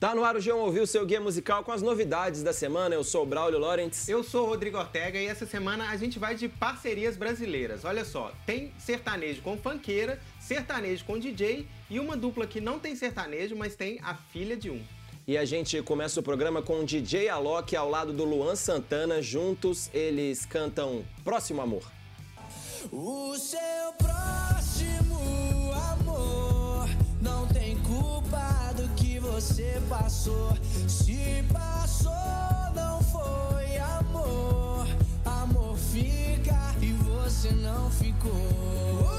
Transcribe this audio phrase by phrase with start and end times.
[0.00, 2.94] Tá no ar o João ouviu seu guia musical com as novidades da semana.
[2.94, 4.10] Eu sou o Braulio Lawrence.
[4.10, 7.84] Eu sou o Rodrigo Ortega e essa semana a gente vai de parcerias brasileiras.
[7.84, 12.96] Olha só, tem sertanejo com funkeira, sertanejo com DJ e uma dupla que não tem
[12.96, 14.82] sertanejo, mas tem a filha de um.
[15.28, 19.20] E a gente começa o programa com o DJ Alok ao lado do Luan Santana.
[19.20, 21.82] Juntos eles cantam Próximo Amor.
[22.90, 26.88] O seu próximo amor
[27.20, 27.59] não tem
[29.40, 30.54] você passou.
[30.86, 32.12] Se passou,
[32.74, 34.86] não foi amor.
[35.24, 39.10] Amor fica e você não ficou.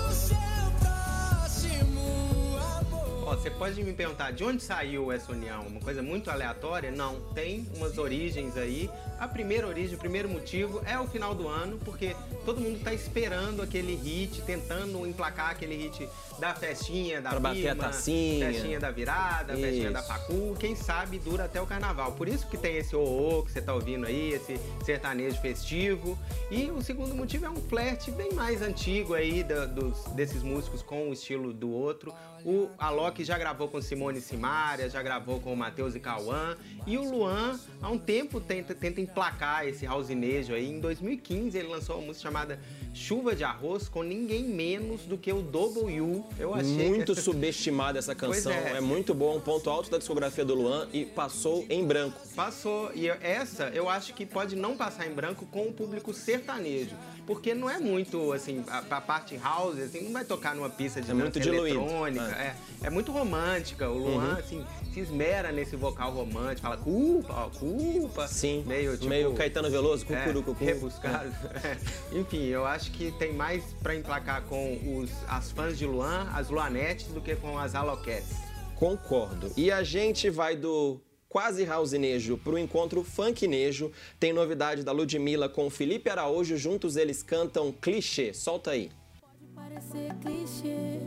[3.41, 5.65] Você pode me perguntar de onde saiu essa união?
[5.65, 6.91] Uma coisa muito aleatória?
[6.91, 8.87] Não, tem umas origens aí.
[9.19, 12.93] A primeira origem, o primeiro motivo é o final do ano, porque todo mundo tá
[12.93, 16.07] esperando aquele hit, tentando emplacar aquele hit
[16.39, 18.51] da festinha, da Pra bater firma, a tacinha.
[18.51, 20.07] festinha da virada, festinha da Isso.
[20.07, 22.11] facu, quem sabe dura até o carnaval.
[22.13, 26.17] Por isso que tem esse ô que você tá ouvindo aí, esse sertanejo festivo.
[26.51, 30.81] E o segundo motivo é um flerte bem mais antigo aí da- dos, desses músicos
[30.83, 32.13] com o estilo do outro.
[32.43, 36.55] O Alok já gravou com Simone e Simaria, já gravou com o Matheus e Cauã.
[36.85, 40.69] E o Luan, há um tempo, tenta, tenta emplacar esse housenejo aí.
[40.69, 42.59] Em 2015, ele lançou uma música chamada
[42.93, 46.25] Chuva de Arroz com ninguém menos do que o W.
[46.37, 48.51] Eu achei Muito subestimada essa canção.
[48.51, 48.77] É.
[48.77, 48.81] é.
[48.81, 52.19] muito boa, um ponto alto da discografia do Luan e passou em branco.
[52.35, 52.91] Passou.
[52.93, 56.95] E essa eu acho que pode não passar em branco com o público sertanejo.
[57.25, 61.01] Porque não é muito, assim, a, a parte house, assim, não vai tocar numa pista
[61.01, 62.23] de É muito eletrônica.
[62.31, 62.55] É.
[62.83, 63.89] é muito romântica.
[63.89, 64.15] O Uhum.
[64.15, 66.61] Luan, assim, se esmera nesse vocal romântico.
[66.61, 68.27] Fala culpa, ó, culpa.
[68.27, 70.63] Sim, Meio, tipo, meio Caetano Veloso, é, cucuru, cucu.
[70.63, 71.31] rebuscado.
[71.63, 71.77] É.
[72.17, 76.49] Enfim, eu acho que tem mais pra emplacar com os, as fãs de Luan, as
[76.49, 78.35] Luanettes, do que com as Aloquettes.
[78.75, 79.51] Concordo.
[79.55, 80.99] E a gente vai do
[81.29, 83.91] quase housenejo pro encontro funknejo.
[84.19, 86.57] Tem novidade da Ludmilla com o Felipe Araújo.
[86.57, 88.33] Juntos eles cantam Clichê.
[88.33, 88.91] Solta aí.
[89.21, 90.99] Pode parecer clichê,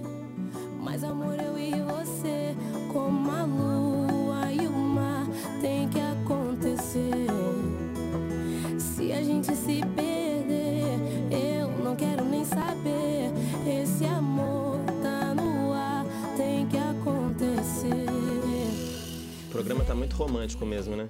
[0.94, 2.54] mas amor, eu e você,
[2.92, 5.26] como a lua e o mar,
[5.60, 7.26] tem que acontecer.
[8.78, 10.84] Se a gente se perder,
[11.32, 13.32] eu não quero nem saber.
[13.66, 16.06] Esse amor tá no ar,
[16.36, 18.06] tem que acontecer.
[19.48, 21.08] O programa tá muito romântico mesmo, né?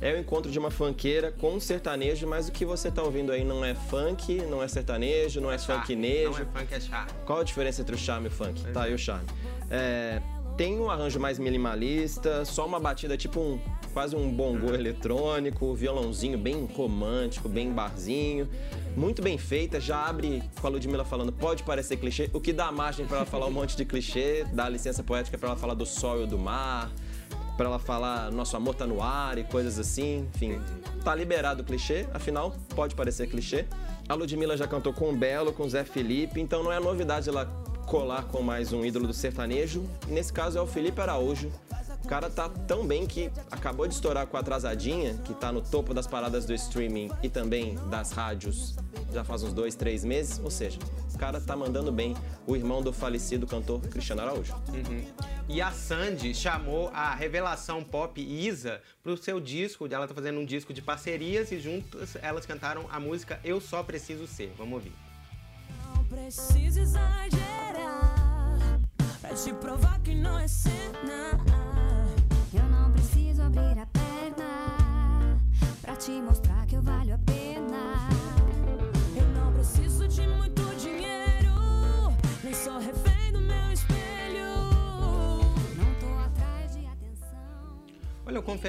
[0.00, 3.32] É o encontro de uma funkeira com um sertanejo, mas o que você tá ouvindo
[3.32, 6.30] aí não é funk, não é sertanejo, não é funknejo.
[6.30, 7.06] Não é funk, é chá.
[7.24, 8.62] Qual a diferença entre o charme e o funk?
[8.72, 9.26] Tá aí o charme.
[9.70, 10.20] É,
[10.56, 13.58] tem um arranjo mais minimalista, só uma batida tipo um
[13.92, 18.46] quase um bongô eletrônico, violãozinho bem romântico, bem barzinho,
[18.94, 19.80] muito bem feita.
[19.80, 23.26] Já abre com a Ludmilla falando pode parecer clichê, o que dá margem pra ela
[23.26, 26.38] falar um monte de clichê, dá licença poética pra ela falar do sol e do
[26.38, 26.90] mar,
[27.56, 30.60] pra ela falar nosso amor tá no ar e coisas assim, enfim.
[31.04, 33.66] Tá liberado o clichê, afinal pode parecer clichê.
[34.08, 37.28] A Ludmilla já cantou com o Belo, com o Zé Felipe, então não é novidade
[37.28, 37.46] ela
[37.86, 39.84] colar com mais um ídolo do sertanejo.
[40.08, 41.50] Nesse caso é o Felipe Araújo.
[42.04, 45.60] O cara tá tão bem que acabou de estourar com a Atrasadinha, que tá no
[45.60, 48.76] topo das paradas do streaming e também das rádios
[49.12, 50.40] já faz uns dois, três meses.
[50.42, 50.78] Ou seja,
[51.16, 52.14] o cara tá mandando bem
[52.46, 54.54] o irmão do falecido cantor Cristiano Araújo.
[55.48, 59.88] E a Sandy chamou a revelação pop Isa pro seu disco.
[59.90, 63.82] Ela tá fazendo um disco de parcerias e juntas elas cantaram a música Eu Só
[63.82, 64.52] Preciso Ser.
[64.58, 64.92] Vamos ouvir.
[65.94, 67.30] Não preciso exagerar
[69.22, 70.85] pra te provar que não é cena.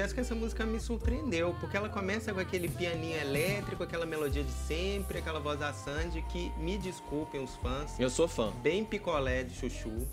[0.08, 4.42] Confesso que essa música me surpreendeu, porque ela começa com aquele pianinho elétrico, aquela melodia
[4.42, 8.50] de sempre, aquela voz da Sandy, que me desculpem os fãs, Eu sou fã.
[8.62, 10.06] bem picolé de chuchu.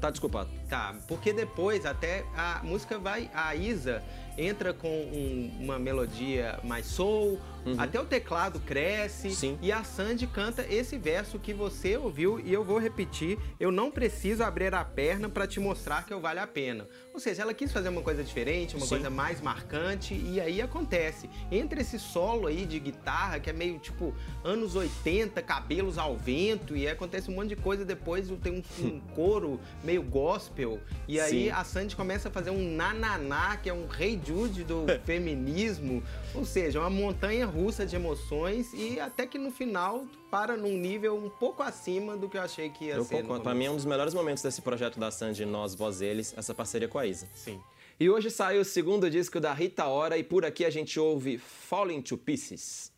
[0.00, 0.50] Tá desculpado.
[0.68, 4.02] Tá, porque depois até a música vai, a Isa
[4.36, 7.38] entra com um- uma melodia mais soul,
[7.78, 9.58] até o teclado cresce Sim.
[9.62, 13.90] e a Sandy canta esse verso que você ouviu e eu vou repetir, eu não
[13.90, 16.88] preciso abrir a perna pra te mostrar que eu vale a pena.
[17.14, 18.88] Ou seja, ela quis fazer uma coisa diferente, uma Sim.
[18.88, 21.28] coisa mais marcante e aí acontece.
[21.50, 26.76] Entre esse solo aí de guitarra que é meio tipo anos 80, cabelos ao vento
[26.76, 31.20] e aí acontece um monte de coisa depois tem um, um coro meio gospel e
[31.20, 31.50] aí Sim.
[31.50, 36.02] a Sandy começa a fazer um nananá, que é um rei Jude do feminismo,
[36.34, 41.16] ou seja, uma montanha russa de emoções e até que no final para num nível
[41.16, 43.16] um pouco acima do que eu achei que ia Eu ser.
[43.16, 43.42] no concordo.
[43.44, 46.54] Pra mim é um dos melhores momentos desse projeto da Sandy, Nós, Voz Eles, essa
[46.54, 47.28] parceria com a Isa.
[47.34, 47.60] Sim.
[48.00, 51.38] E hoje saiu o segundo disco da Rita Ora e por aqui a gente ouve
[51.38, 52.90] Falling to Pieces.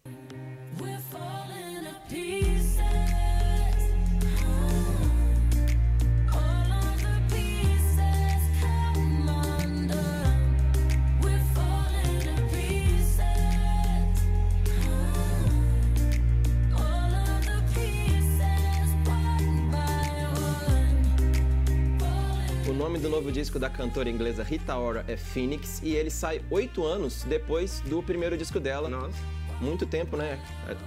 [22.94, 26.84] Nome do novo disco da cantora inglesa Rita Ora é Phoenix e ele sai oito
[26.84, 28.88] anos depois do primeiro disco dela.
[28.88, 29.18] Nossa.
[29.60, 30.38] Muito tempo, né?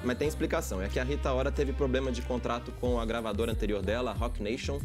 [0.06, 0.82] Mas tem explicação.
[0.82, 4.14] É que a Rita Ora teve problema de contrato com a gravadora anterior dela, a
[4.14, 4.80] Rock Nation,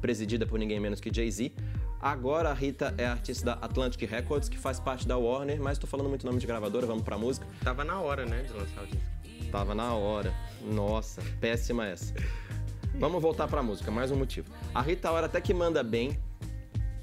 [0.00, 1.52] presidida por ninguém menos que Jay-Z.
[2.00, 5.86] Agora a Rita é artista da Atlantic Records, que faz parte da Warner, mas tô
[5.86, 7.46] falando muito nome de gravadora, vamos pra música.
[7.62, 9.50] Tava na hora, né, de lançar o disco.
[9.52, 10.32] Tava na hora.
[10.64, 12.14] Nossa, péssima essa.
[12.94, 14.50] Vamos voltar pra música, mais um motivo.
[14.74, 16.18] A Rita Ora até que manda bem.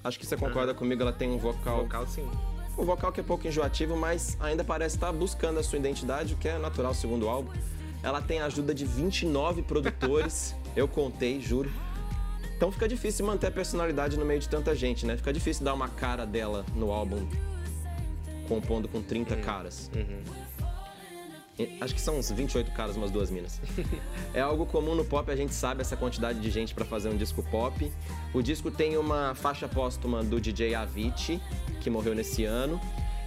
[0.08, 2.26] Acho que você concorda comigo, ela tem um vocal, Vocal, sim.
[2.78, 6.38] um vocal que é pouco enjoativo, mas ainda parece estar buscando a sua identidade, o
[6.38, 7.52] que é natural segundo álbum.
[8.02, 11.70] Ela tem a ajuda de 29 produtores, eu contei, juro.
[12.56, 15.18] Então fica difícil manter a personalidade no meio de tanta gente, né?
[15.18, 17.28] Fica difícil dar uma cara dela no álbum,
[18.48, 19.92] compondo com 30 caras.
[19.94, 20.47] E-
[21.82, 23.60] Acho que são uns 28 caras, umas duas minas.
[24.34, 27.18] é algo comum no pop, a gente sabe essa quantidade de gente pra fazer um
[27.18, 27.92] disco pop.
[28.34, 31.42] O disco tem uma faixa póstuma do DJ Avicii,
[31.82, 32.80] que morreu nesse ano.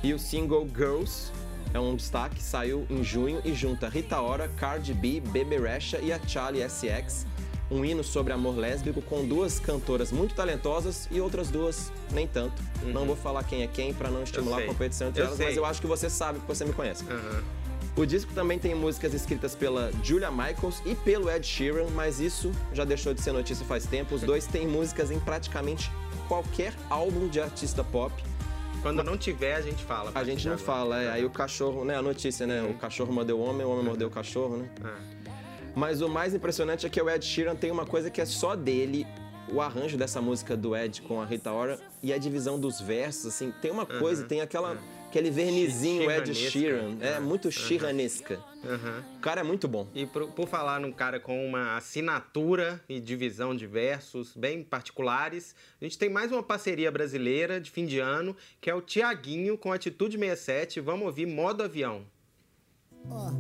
[0.03, 1.33] E o single Girls
[1.75, 6.13] é um destaque, saiu em junho e junta Rita Ora, Cardi B, Bebe Rexha e
[6.13, 7.27] a Charlie SX.
[7.71, 12.61] Um hino sobre amor lésbico com duas cantoras muito talentosas e outras duas nem tanto.
[12.83, 15.47] Não vou falar quem é quem pra não estimular a competição entre Eu elas, sei.
[15.47, 17.05] mas eu acho que você sabe porque você me conhece.
[17.09, 17.43] Aham.
[17.97, 22.53] O disco também tem músicas escritas pela Julia Michaels e pelo Ed Sheeran, mas isso
[22.73, 24.15] já deixou de ser notícia faz tempo.
[24.15, 25.91] Os dois têm músicas em praticamente
[26.29, 28.13] qualquer álbum de artista pop.
[28.83, 30.13] Quando não tiver, a gente fala.
[30.15, 30.67] A gente não agora.
[30.67, 31.97] fala, é, aí o cachorro, né?
[31.97, 32.63] A notícia, né?
[32.63, 34.71] O cachorro mordeu o homem, o homem mordeu o cachorro, né?
[34.83, 34.97] Ah.
[35.75, 38.57] Mas o mais impressionante é que o Ed Sheeran tem uma coisa que é só
[38.57, 39.07] dele.
[39.53, 43.27] O arranjo dessa música do Ed com a Rita Ora e a divisão dos versos,
[43.27, 44.79] assim, tem uma coisa, tem aquela,
[45.11, 46.51] aquele vernizinho Ed Sheeranesca.
[46.51, 46.97] Sheeran.
[47.01, 48.39] É Ah, muito Sheeranesca.
[48.65, 49.03] Aham.
[49.17, 49.87] O cara é muito bom.
[49.95, 55.55] E por, por falar num cara com uma assinatura e divisão de versos bem particulares,
[55.81, 59.59] a gente tem mais uma parceria brasileira de fim de ano, que é o Tiaguinho
[59.59, 60.81] com Atitude 67.
[60.81, 62.03] Vamos ouvir Modo Avião.
[63.11, 63.31] Ó,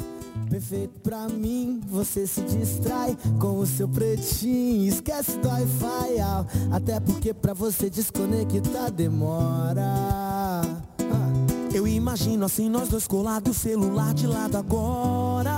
[0.49, 6.17] perfeito pra mim, você se distrai com o seu pretinho, esquece do Wi-Fi,
[6.73, 10.20] até porque pra você desconectar demora.
[11.73, 15.53] Eu imagino assim nós dois colados, celular de lado agora.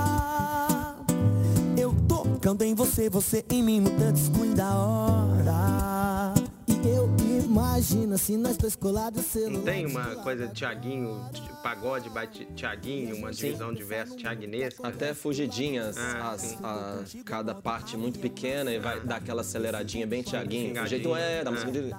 [1.75, 6.33] Eu tocando em você, você em mim no touchscreen da hora.
[7.53, 11.41] E eu imagino assim nós dois colados, celular Não tem de uma coisa Tiaguinho, t-
[11.61, 14.87] pagode by Ti- Tiaguinho, uma divisão de versos tiaguinesca?
[14.87, 16.57] Até fugidinhas, Ah, as- sim.
[16.63, 20.81] a- cada parte muito pequena e vai dar aquela aceleradinha bem Tiaguinho.
[20.81, 21.53] O jeito é, da Ah.
[21.53, 21.93] música dele.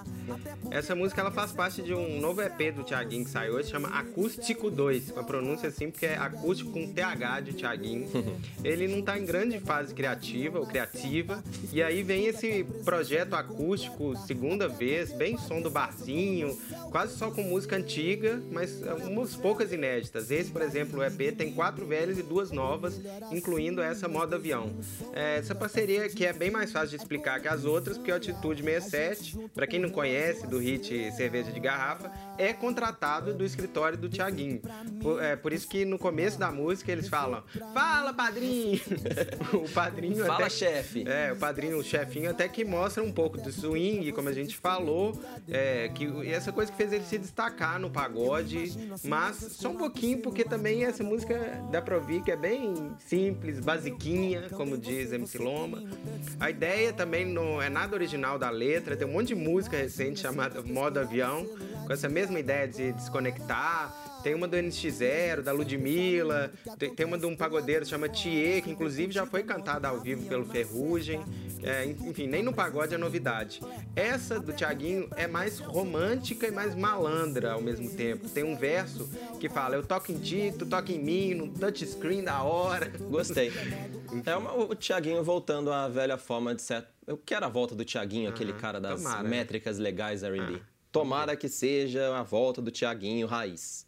[0.70, 3.88] Essa música ela faz parte de um novo EP do Tiaguinho que saiu hoje, chama
[3.88, 5.10] Acústico 2.
[5.12, 8.08] Com a pronúncia assim, porque é acústico com TH de Tiaguinho.
[8.64, 11.42] Ele não tá em grande fase criativa ou criativa.
[11.72, 16.58] E aí vem esse projeto acústico, segunda vez, bem som do barzinho,
[16.90, 20.30] quase só com música antiga, mas umas poucas inéditas.
[20.30, 24.72] Esse, por exemplo, o EP tem quatro velhas e duas novas, incluindo essa moda avião.
[25.12, 28.14] É, essa parceria que é bem mais fácil de explicar que as outras, porque o
[28.16, 33.96] Atitude 67, para quem não conhece do hit Cerveja de Garrafa, é contratado do escritório
[33.98, 34.60] do Tiaguinho.
[35.00, 37.42] Por, é, por isso que no começo da música eles falam:
[37.72, 38.80] Fala, padrinho!
[39.52, 41.04] o padrinho Fala, até- chefe.
[41.06, 44.56] é, o padrinho, o chefinho, até que mostra um pouco do swing, como a gente
[44.56, 45.12] falou,
[45.48, 48.72] é, que essa coisa que fez ele se destacar no pagode,
[49.04, 53.60] mas só um pouquinho, porque também essa música dá pra ouvir que é bem simples,
[53.60, 55.82] basiquinha, como diz MC Loma.
[56.38, 60.20] A ideia também não é nada original da letra, tem um monte de música recente
[60.20, 61.46] chamada Modo Avião,
[61.86, 64.13] com essa mesma ideia de desconectar.
[64.24, 68.70] Tem uma do NX0, da Ludmilla, tem, tem uma de um pagodeiro chama Thier, que
[68.70, 71.22] inclusive já foi cantada ao vivo pelo Ferrugem.
[71.62, 73.60] É, enfim, nem no pagode é novidade.
[73.94, 78.26] Essa do Tiaguinho é mais romântica e mais malandra ao mesmo tempo.
[78.30, 79.06] Tem um verso
[79.38, 82.90] que fala: Eu toco em ti, tu toca em mim, no touchscreen da hora.
[83.10, 83.52] Gostei.
[84.24, 86.86] É uma- o Tiaguinho voltando à velha forma de certo.
[87.04, 90.60] Eu quero a volta do Tiaguinho, aquele cara das tomara, métricas legais R&B.
[90.62, 93.84] Ah, Tomara que seja a volta do Tiaguinho raiz.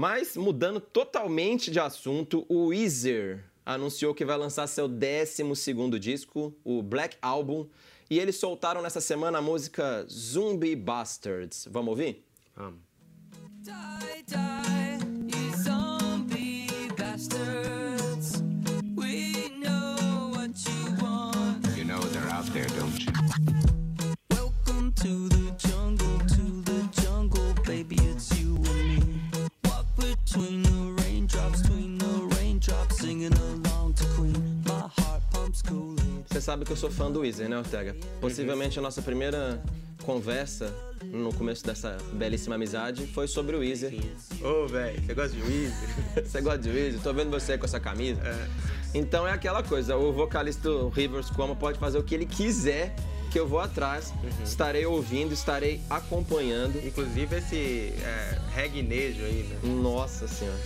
[0.00, 6.82] Mas, mudando totalmente de assunto, o Weezer anunciou que vai lançar seu 12º disco, o
[6.82, 7.68] Black Album,
[8.10, 11.68] E eles soltaram nessa semana a música Zombie Bastards.
[11.70, 12.24] Vamos ouvir?
[12.56, 12.80] Vamos.
[13.62, 14.79] Die,
[36.50, 37.94] sabe que eu sou fã do Weezer, né, Ortega?
[38.20, 39.62] Possivelmente a nossa primeira
[40.02, 43.94] conversa no começo dessa belíssima amizade foi sobre o Weezer.
[44.42, 45.88] Ô, velho, você gosta de Weezer?
[46.26, 47.00] Você gosta de Weezer?
[47.02, 48.20] Tô vendo você com essa camisa.
[48.92, 52.96] Então é aquela coisa, o vocalista do Rivers Cuomo pode fazer o que ele quiser,
[53.30, 56.84] que eu vou atrás, estarei ouvindo, estarei acompanhando.
[56.84, 59.56] Inclusive esse é, regnejo aí, né?
[59.80, 60.58] Nossa senhora.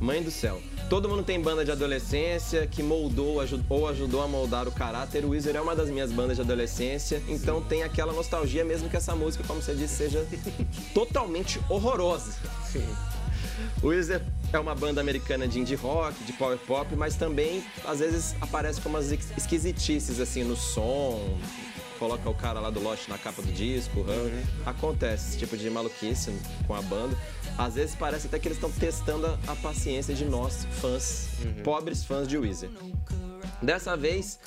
[0.00, 0.58] Mãe do céu.
[0.88, 5.24] Todo mundo tem banda de adolescência que moldou ou ajudou a moldar o caráter.
[5.24, 8.96] O Weezer é uma das minhas bandas de adolescência, então tem aquela nostalgia, mesmo que
[8.96, 10.24] essa música, como você disse, seja
[10.94, 12.32] totalmente horrorosa.
[12.70, 12.86] Sim.
[13.82, 17.98] O Weezer é uma banda americana de indie rock, de power pop, mas também às
[17.98, 21.36] vezes aparece com umas esquisitices assim no som.
[21.98, 24.42] Coloca o cara lá do Lost na capa do disco, uhum.
[24.64, 26.32] acontece esse tipo de maluquice
[26.66, 27.16] com a banda.
[27.56, 31.28] Às vezes parece até que eles estão testando a, a paciência de nós, fãs,
[31.64, 32.70] pobres fãs de Weezer.
[33.62, 34.38] Dessa vez,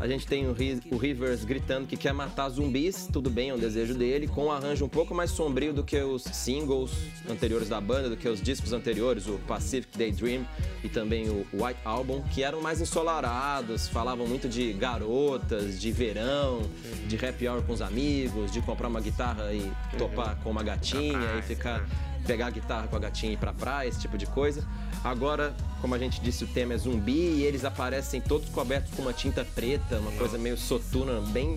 [0.00, 0.54] a gente tem o,
[0.92, 4.52] o Rivers gritando que quer matar zumbis, tudo bem, é um desejo dele, com um
[4.52, 6.92] arranjo um pouco mais sombrio do que os singles
[7.28, 10.46] anteriores da banda, do que os discos anteriores, o Pacific Daydream
[10.84, 16.62] e também o White Album, que eram mais ensolarados, falavam muito de garotas, de verão,
[17.06, 21.38] de happy hour com os amigos, de comprar uma guitarra e topar com uma gatinha
[21.38, 21.84] e ficar
[22.28, 24.62] pegar a guitarra com a gatinha e ir pra praia, esse tipo de coisa.
[25.02, 29.00] Agora, como a gente disse, o tema é zumbi e eles aparecem todos cobertos com
[29.00, 31.56] uma tinta preta, uma coisa meio soturna, bem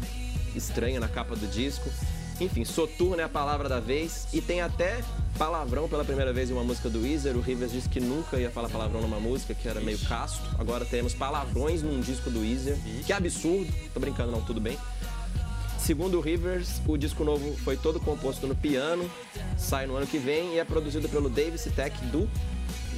[0.56, 1.90] estranha na capa do disco.
[2.40, 5.04] Enfim, soturno é a palavra da vez e tem até
[5.38, 7.36] palavrão pela primeira vez em uma música do Weezer.
[7.36, 10.42] O Rivers disse que nunca ia falar palavrão numa música, que era meio casto.
[10.58, 12.78] Agora temos palavrões num disco do Weezer.
[13.06, 13.72] Que absurdo.
[13.94, 14.78] Tô brincando não, tudo bem.
[15.92, 19.12] Segundo o Rivers, o disco novo foi todo composto no piano,
[19.58, 22.30] sai no ano que vem e é produzido pelo Dave Sitek do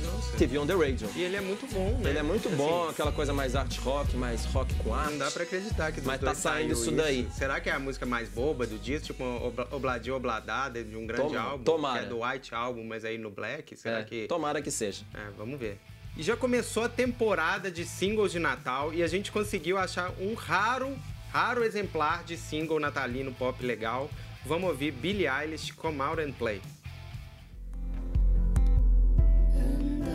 [0.03, 0.37] Nossa.
[0.37, 1.09] TV on the Radio.
[1.15, 2.11] E ele é muito bom, né?
[2.11, 5.09] Ele é muito Assim, bom, aquela coisa mais art rock, mais rock com arte.
[5.13, 7.27] Não dá pra acreditar que dos Mas tá saindo isso daí.
[7.35, 9.07] Será que é a música mais boba do disco?
[9.07, 11.63] Tipo, Obla- Obladio Obladada de um grande Toma- álbum?
[11.63, 11.99] tomara.
[12.01, 13.75] Que é do White Album, mas aí no Black?
[13.75, 14.27] Será É, que...
[14.27, 15.03] Tomara que seja.
[15.15, 15.79] É, vamos ver.
[16.15, 20.35] E já começou a temporada de singles de Natal e a gente conseguiu achar um
[20.35, 20.95] raro,
[21.33, 24.07] raro exemplar de single natalino pop legal.
[24.45, 26.61] Vamos ouvir Billie Eilish Come Out and Play.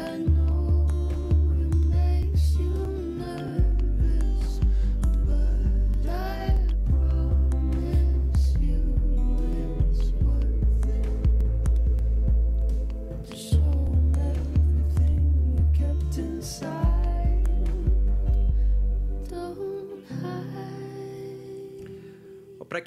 [0.01, 0.38] And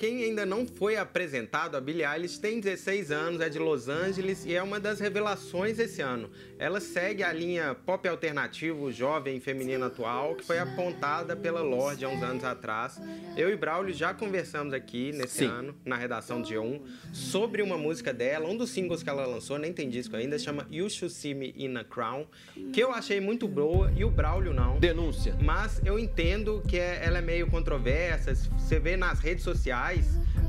[0.01, 4.43] quem ainda não foi apresentado, a Billie Eilish tem 16 anos, é de Los Angeles
[4.47, 6.27] e é uma das revelações esse ano.
[6.57, 12.09] Ela segue a linha pop alternativo, jovem feminino atual, que foi apontada pela Lorde há
[12.09, 12.99] uns anos atrás.
[13.37, 15.45] Eu e Braulio já conversamos aqui nesse Sim.
[15.45, 16.81] ano, na redação de G1,
[17.13, 20.65] sobre uma música dela, um dos singles que ela lançou, nem tem disco ainda, chama
[20.71, 22.25] You Should See Me in a Crown,
[22.73, 24.79] que eu achei muito boa e o Braulio não.
[24.79, 25.37] Denúncia.
[25.39, 28.33] Mas eu entendo que é- ela é meio controversa.
[28.33, 29.90] Você vê nas redes sociais,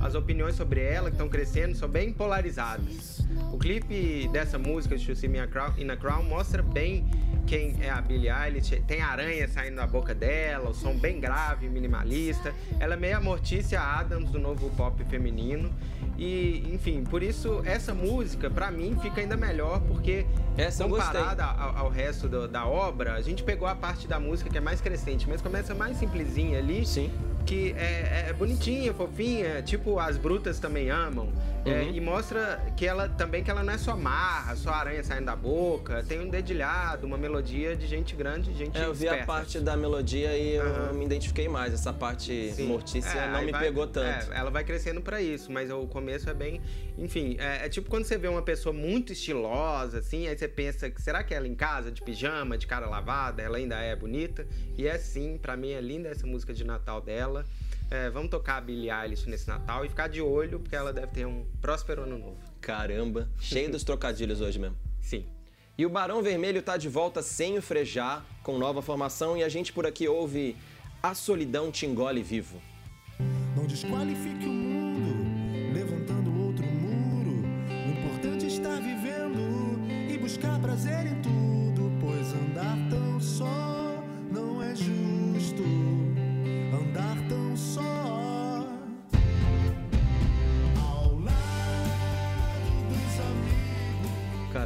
[0.00, 3.20] as opiniões sobre ela que estão crescendo são bem polarizadas.
[3.52, 5.38] O clipe dessa música, Should See Me
[5.78, 7.06] in a Crown, mostra bem
[7.46, 8.82] quem é a Billie Eilish.
[8.86, 12.52] Tem aranha saindo da boca dela, o som bem grave, minimalista.
[12.80, 15.72] Ela é meio a Mortícia Adams do novo pop feminino.
[16.18, 21.76] E, enfim, por isso essa música, pra mim, fica ainda melhor, porque Essa comparada ao,
[21.78, 24.80] ao resto do- da obra, a gente pegou a parte da música que é mais
[24.80, 26.84] crescente, mas começa mais simplesinha ali.
[26.86, 27.10] Sim.
[27.44, 31.32] Que é, é bonitinha, fofinha, tipo as brutas também amam.
[31.64, 31.90] É, Uhum.
[31.94, 35.36] e mostra que ela também que ela não é só marra, só aranha saindo da
[35.36, 39.26] boca, tem um dedilhado, uma melodia de gente grande, gente É, eu vi a esperta.
[39.26, 40.92] parte da melodia e eu Aham.
[40.94, 41.72] me identifiquei mais.
[41.72, 42.66] Essa parte Sim.
[42.66, 44.32] mortícia É, não me vai- pegou tanto.
[44.32, 46.60] é, ela vai crescendo pra isso, mas o começo é bem.
[46.98, 50.90] Enfim, é, é tipo quando você vê uma pessoa muito estilosa, assim, aí você pensa
[50.90, 54.44] que será que ela em casa, de pijama, de cara lavada, ela ainda é bonita?
[54.76, 57.31] E é sim, pra mim é linda essa música de Natal dela.
[57.90, 61.08] É, vamos tocar a Billie Eilish nesse Natal e ficar de olho, porque ela deve
[61.08, 62.38] ter um próspero ano novo.
[62.60, 64.76] Caramba, cheio dos trocadilhos hoje mesmo.
[65.00, 65.26] Sim.
[65.76, 69.48] E o Barão Vermelho tá de volta sem o frejar, com nova formação, e a
[69.48, 70.56] gente por aqui ouve
[71.02, 72.60] A Solidão Te Engole Vivo.
[73.56, 77.42] Não desqualifique o mundo, levantando outro muro.
[77.68, 81.31] O importante é estar vivendo e buscar prazer em tudo,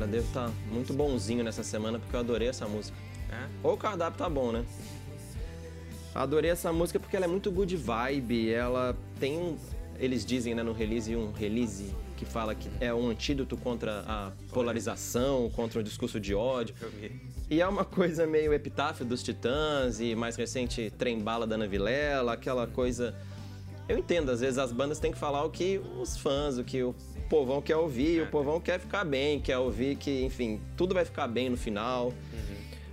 [0.06, 2.96] Cara, devo estar muito bonzinho nessa semana porque eu adorei essa música.
[3.30, 3.48] É?
[3.62, 4.64] Ou o cardápio tá bom, né?
[6.14, 8.50] Adorei essa música porque ela é muito good vibe.
[8.50, 9.56] Ela tem um.
[9.98, 14.32] Eles dizem né, no release um release que fala que é um antídoto contra a
[14.52, 16.74] polarização, contra o discurso de ódio.
[16.80, 17.10] Eu.
[17.50, 22.32] E é uma coisa meio epitáfio dos Titãs e mais recente Trem-Bala da Ana Vilela,
[22.32, 23.14] aquela coisa.
[23.88, 26.82] Eu entendo, às vezes as bandas têm que falar o que os fãs, o que
[26.82, 26.94] o
[27.28, 31.26] povão quer ouvir, o povão quer ficar bem, quer ouvir que, enfim, tudo vai ficar
[31.28, 32.12] bem no final.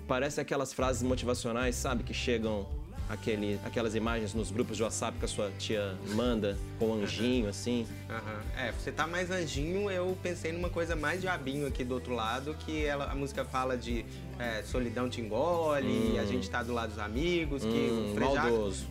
[0.07, 2.67] Parece aquelas frases motivacionais, sabe, que chegam
[3.09, 7.85] aquele, aquelas imagens nos grupos de WhatsApp que a sua tia manda com anjinho, assim.
[8.09, 8.41] Aham.
[8.57, 12.55] É, você tá mais anjinho, eu pensei numa coisa mais diabinho aqui do outro lado,
[12.65, 14.05] que ela, a música fala de
[14.39, 18.43] é, solidão te engole, a gente tá do lado dos amigos, que Hum, o Frejá,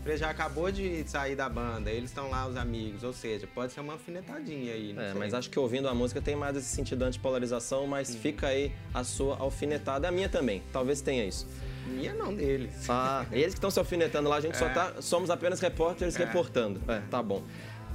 [0.04, 3.80] Frejá acabou de sair da banda, eles estão lá os amigos, ou seja, pode ser
[3.80, 5.18] uma alfinetadinha aí, É, sei.
[5.18, 9.02] mas acho que ouvindo a música tem mais esse sentido antipolarização, mas fica aí a
[9.02, 10.06] sua alfinetada.
[10.08, 11.46] A minha também, talvez tenha isso.
[11.86, 12.88] Minha não deles.
[12.88, 14.94] Ah, eles que estão se alfinetando lá, a gente só tá.
[15.00, 16.80] Somos apenas repórteres reportando.
[16.88, 17.42] É, tá bom.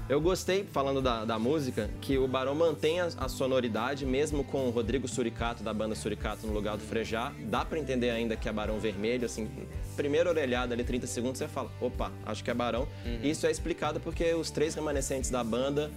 [0.09, 4.65] Eu gostei, falando da, da música, que o Barão mantém a, a sonoridade, mesmo com
[4.65, 7.33] o Rodrigo Suricato, da banda Suricato, no lugar do Frejá.
[7.41, 9.49] Dá pra entender ainda que é Barão Vermelho, assim,
[9.97, 12.87] primeira orelhada ali, 30 segundos, você fala, opa, acho que é Barão.
[13.21, 15.91] Isso é explicado porque os três remanescentes da banda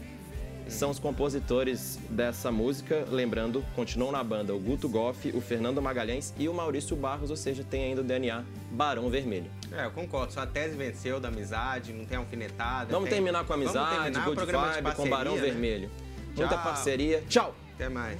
[0.71, 3.05] são os compositores dessa música.
[3.11, 7.37] Lembrando, continuam na banda o Guto Goff, o Fernando Magalhães e o Maurício Barros, ou
[7.37, 9.51] seja, tem ainda o DNA Barão Vermelho.
[9.73, 12.93] É, eu concordo, sua tese venceu da amizade, não tem alfinetada.
[12.93, 15.41] Vamos tem- terminar com Vamos amizade, terminar o good vibe, com Barão parceria, né?
[15.51, 15.91] Vermelho.
[16.37, 17.23] Muita parceria.
[17.29, 17.55] Tchau!
[17.75, 18.19] Até mais.